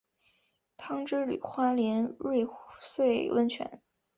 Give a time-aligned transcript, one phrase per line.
[0.77, 2.47] 汤之旅花莲瑞
[2.79, 3.83] 穗温泉